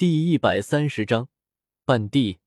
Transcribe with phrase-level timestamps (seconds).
[0.00, 1.28] 第一百三十章，
[1.84, 2.38] 半地。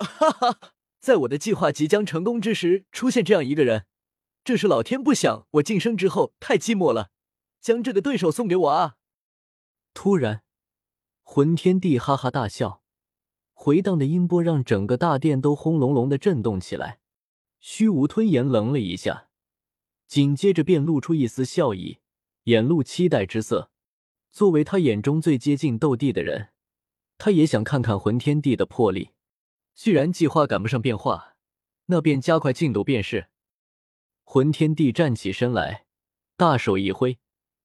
[0.00, 0.58] 哈哈，
[0.98, 3.86] 在我的计划即将成功之时，出现这样一个人，
[4.42, 7.12] 这是老天不想我晋升之后太寂寞了，
[7.60, 8.96] 将这个对手送给我啊！
[9.94, 10.42] 突然，
[11.22, 12.82] 魂天帝哈哈大笑，
[13.52, 16.98] 回荡的音波让整个大殿都轰隆隆的震动起来。
[17.60, 19.28] 虚无吞炎愣了一下，
[20.08, 22.00] 紧接着便露出一丝笑意，
[22.46, 23.70] 眼露期待之色。
[24.32, 26.48] 作为他眼中最接近斗帝的人，
[27.24, 29.10] 他也想看看魂天帝的魄力。
[29.76, 31.36] 既然计划赶不上变化，
[31.86, 33.28] 那便加快进度便是。
[34.24, 35.86] 魂天帝站起身来，
[36.36, 37.20] 大手一挥，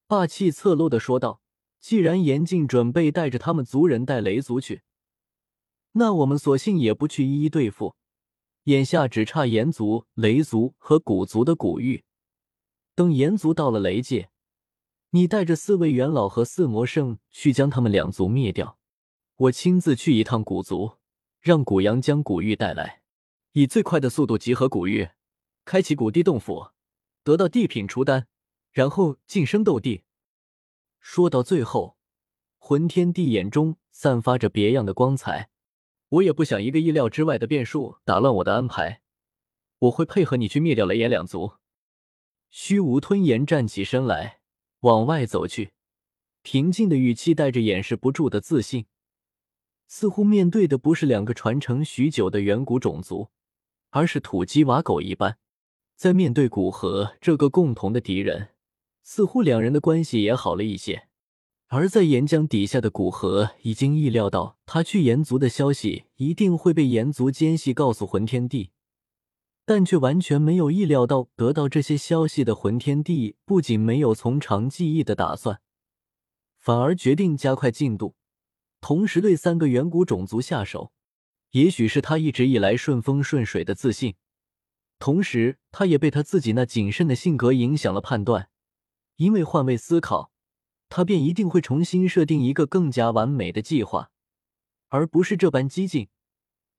[0.05, 1.41] 霸气侧漏的说道
[1.81, 4.83] ：“既然严禁准备带着他们族人带雷族去，
[5.93, 7.95] 那我们索性也不去一一对付。
[8.65, 12.03] 眼下只差炎族、雷族和古族的古玉。
[12.93, 14.29] 等炎族到了雷界。”
[15.09, 18.76] 你带着四位元老和四魔圣去将他们两族灭掉，
[19.37, 20.97] 我亲自去一趟古族，
[21.39, 23.03] 让古阳将古玉带来，
[23.51, 25.11] 以最快的速度集合古玉，
[25.63, 26.71] 开启古地洞府，
[27.23, 28.25] 得到地品出丹，
[28.71, 30.01] 然后晋升斗帝。
[30.99, 31.97] 说到最后，
[32.57, 35.51] 魂天帝眼中散发着别样的光彩。
[36.09, 39.01] 我也不想一个意料之外的变数打乱我的安排，
[39.77, 41.57] 我会配合你去灭掉雷炎两族。
[42.49, 44.39] 虚无吞炎站起身来。
[44.81, 45.73] 往外走去，
[46.41, 48.85] 平静的语气带着掩饰不住的自信，
[49.87, 53.29] 似乎面对的不是两个传承许久的远古种族，
[53.89, 55.37] 而是土鸡瓦狗一般。
[55.95, 58.49] 在面对古河这个共同的敌人，
[59.01, 61.07] 似乎两人的关系也好了一些。
[61.69, 68.71] 而在岩浆底下的古河已经意料到他去炎族的消息一定会被炎族奸细告诉魂天帝。
[69.65, 75.59] 但却完全没有意料到，得到这些消息的魂天帝不仅没有从长计议的打算，
[76.57, 78.15] 反而决定加快进度，
[78.87, 80.93] 同时对三个远古种族下手。
[81.51, 84.15] 也许是他一直以来顺风顺水的自信，
[84.97, 88.49] 同时他也被他自己那谨慎的性格影响了判断。
[89.17, 90.31] 因为换位思考，
[90.87, 94.09] 他便一定会重新设定一个更加完美的计划，
[94.87, 96.07] 而不是这般激进。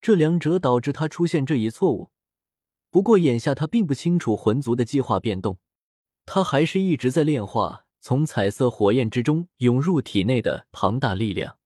[0.00, 2.08] 这两者导致他出现这一错误。
[2.88, 5.58] 不过眼下他并不清楚魂族的计划变动，
[6.24, 11.57] 他还是一直在炼化从彩色火焰之中涌入体内的庞大力量。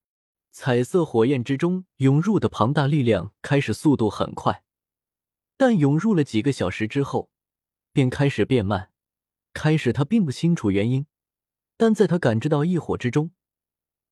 [0.55, 4.63] 彩色火焰之中涌入的庞大力量开始速度很快，
[5.57, 7.31] 但涌入了几个小时之后，
[7.91, 8.91] 便开始变慢。
[9.55, 11.07] 开始他并不清楚原因，
[11.79, 13.31] 但在他感知到异火之中，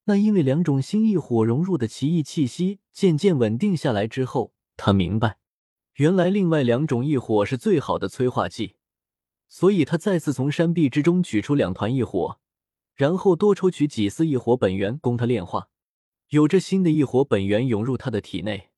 [0.05, 5.37] 那因为两种新异火融入的奇异气息渐渐稳定下来之后，他明白。
[5.97, 8.77] 原来另外两种异火是最好的催化剂，
[9.47, 12.41] 所以他再次从山壁之中取出两团异火，
[12.95, 15.69] 然后多抽取几丝异火本源供他炼化。
[16.31, 18.71] 有着新的异火本源涌入他的体内，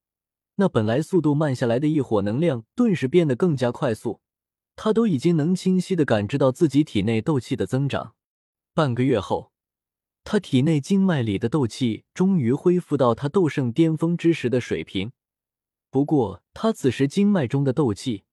[0.54, 4.22] 那本来速度慢下来的异火能量顿时变得更加快速。
[4.74, 8.14] 他都已经能清晰的感知到自己体内斗气的增长。
[8.72, 9.52] 半个月后，
[10.24, 15.12] 他体内经脉里的斗气终于恢复到他斗圣巅峰之时的水平。
[15.90, 18.24] 不过，他此时经脉中的斗气，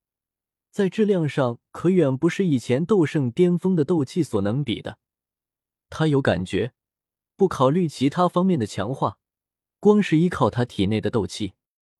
[0.72, 4.98] 在质量上可远不是以前斗圣巅峰的斗气所能比的。
[5.90, 6.72] 他有感觉，
[7.40, 9.18] 不考虑其他方面的强化，
[9.80, 11.54] 光是依靠他体内的斗气，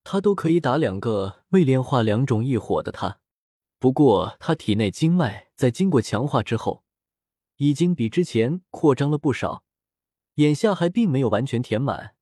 [0.04, 3.22] 他都可以打两个未炼化两种异火的他。
[3.80, 6.84] 不过，他体内经脉在经过强化之后，
[7.56, 9.64] 已经比之前扩张了不少，
[10.36, 12.16] 眼下还并没有完全填满。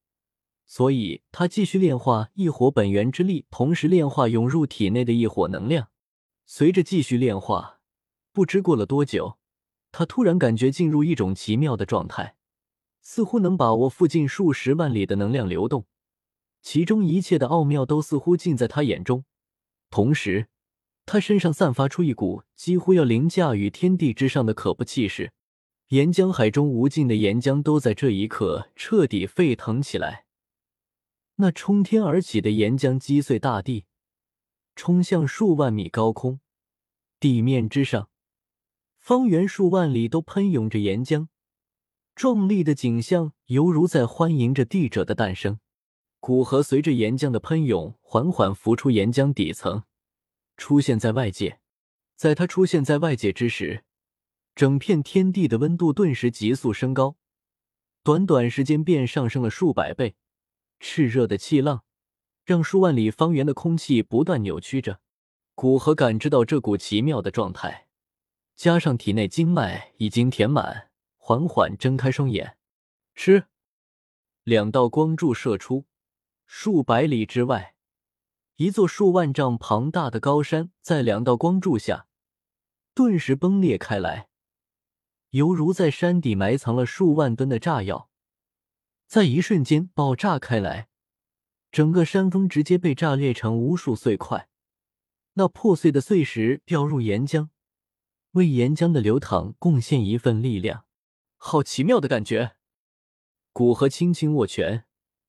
[0.68, 5.88] 所以，他继续炼化异火本源之力，同时炼化涌入体内的异火能量。
[6.46, 7.80] 随着继续炼化，
[8.32, 9.40] 不知过了多久，
[9.92, 12.36] 他突然感觉进入一种奇妙的状态，
[13.10, 15.86] 似乎能把握附近数十万里的能量流动，
[16.62, 19.24] 其中一切的奥妙都似乎尽在他眼中。
[19.90, 20.50] 同时，
[21.06, 25.32] 他身上散发出一股几乎要凌驾于天地之上的可怖气势，
[25.88, 30.26] 岩浆海中无尽的岩浆都在这一刻彻底沸腾起来。
[31.38, 33.86] 那冲天而起的岩浆击碎大地，
[34.76, 36.42] 冲向数万米高空。
[37.22, 38.10] 地面之上，
[38.98, 41.30] 方圆数万里都喷涌着岩浆，
[42.18, 45.60] 壮丽的景象犹如在欢迎着帝者的诞生。
[46.20, 49.84] 古河随着岩浆的喷涌，缓缓浮出岩浆底层，
[50.58, 51.60] 出现在外界。
[52.16, 53.84] 在他出现在外界之时，
[54.56, 57.18] 整片天地的温度顿时急速升高，
[58.02, 60.16] 短短时间便上升了数百倍。
[60.80, 61.84] 炽热的气浪
[62.44, 65.02] 让数万里方圆的空气不断扭曲着。
[65.54, 67.86] 古河感知到这股奇妙的状态，
[68.56, 70.87] 加上体内经脉已经填满，
[71.28, 72.56] 缓缓睁开双眼。
[73.14, 73.48] 吃，
[74.44, 75.86] 两道光柱射出，
[76.46, 77.76] 数百里之外，
[78.56, 82.08] 一座数万丈庞大的高山在两道光柱下
[82.94, 84.30] 顿时崩裂开来，
[85.32, 88.10] 犹如在山底埋藏了数万吨的炸药，
[89.06, 90.88] 在一瞬间爆炸开来，
[91.70, 94.48] 整个山峰直接被炸裂成无数碎块。
[95.34, 97.50] 那破碎的碎石掉入岩浆，
[98.32, 100.87] 为岩浆的流淌贡献一份力量。
[101.38, 102.56] 好奇妙的感觉！
[103.54, 104.86] 古河轻轻握拳，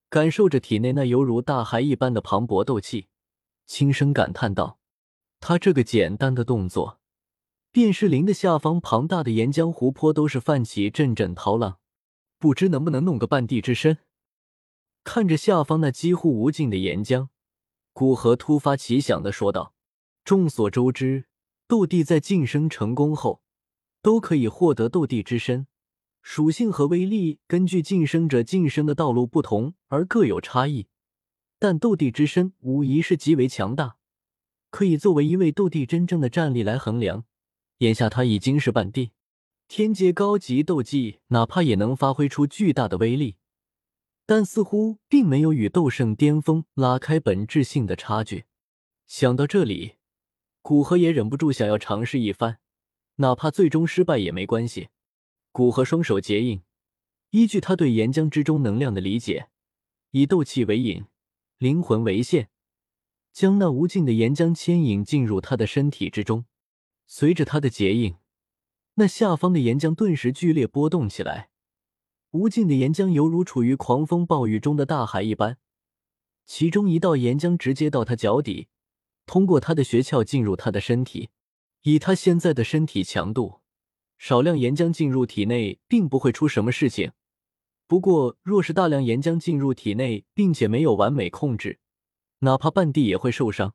[0.09, 3.09] 感受着体内那犹如大海一般的磅礴斗气，
[3.67, 4.79] 轻声感叹道
[5.39, 6.99] ：“他这个简单的动作，
[7.71, 11.79] 便是林的下方庞大的岩浆湖泊都是泛起阵阵涛浪，
[12.39, 13.99] 不知能不能弄个半地之身。”
[15.05, 17.29] 看着下方那几乎无尽的岩浆，
[17.93, 19.75] 古河突发奇想的说道。
[20.25, 21.27] 众所周知，
[21.67, 23.43] 斗帝在晋升成功后，
[24.03, 25.67] 都可以获得斗帝之身。
[26.31, 30.87] 属性和威力根据晋升者晋升的道路不同而各有差异。
[31.59, 33.97] 但斗帝之身无疑是极为强大，
[34.69, 37.25] 可以作为一位斗帝真正的战力来衡量。
[37.79, 39.13] 眼下他已经是半帝，
[39.69, 43.37] 天阶高级斗技，哪怕也能发挥出巨大的威力，
[44.27, 48.45] 但似乎并没有与斗圣巅峰拉开本质性的差距。
[49.07, 49.95] 想到这里。
[50.61, 52.59] 古河也忍不住想要尝试一番，
[53.17, 54.91] 哪怕最终失败也没关系。
[55.53, 56.63] 古河双手结印，
[57.31, 59.49] 依据他对岩浆之中能量的理解，
[60.13, 61.07] 以斗气为引，
[61.59, 62.51] 灵魂为线，
[63.33, 66.45] 将那无尽的岩浆牵引进入他的身体之中。
[67.07, 68.17] 随着他的结印，
[68.95, 71.51] 那下方的岩浆顿时剧烈波动起来，
[72.33, 75.59] 无尽的岩浆犹如处于狂风暴雨中的大海一般。
[76.45, 78.69] 其中一道岩浆直接到他脚底。
[79.27, 81.29] 通过他的穴窍进入他的身体，
[81.83, 83.61] 以他现在的身体强度，
[84.19, 87.13] 少量岩浆进入体内并不会出什么事情。
[87.87, 91.79] 不过，若是大量岩浆进入体内，并且没有完美控制，
[92.41, 93.75] 哪怕半地也会受伤。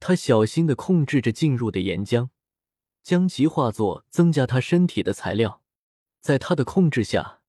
[0.00, 2.28] 他小心的控制着进入的岩浆，
[3.02, 5.62] 将其化作增加他身体的材料。
[6.20, 7.40] 在他的控制下，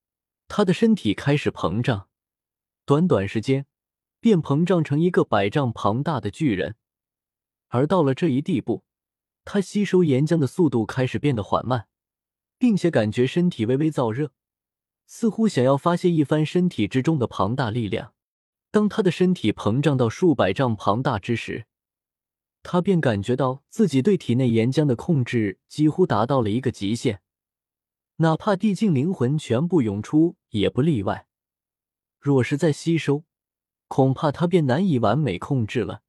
[0.48, 2.08] 他的身体开始膨胀，
[2.86, 3.66] 短短时间
[4.20, 6.76] 便膨胀成一个百丈庞大的巨人。
[7.68, 8.84] 而到了这一地步，
[9.44, 11.88] 他吸收岩浆的速度开始变得缓慢，
[12.60, 14.32] 并且感觉身体微微燥热，
[15.06, 18.12] 似乎想要发泄一番身体之中的庞大力量。
[18.70, 21.64] 当他的身体膨胀到数百丈庞大之时，
[22.62, 27.22] 他便感觉到自己对体内岩浆的控制几乎达到了一个极限，
[28.16, 31.26] 哪怕地境灵魂全部涌出也不例外。
[32.18, 33.24] 若是再吸收，
[33.88, 36.02] 恐怕他便难以完美控制了。